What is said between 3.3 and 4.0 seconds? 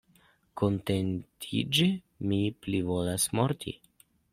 morti.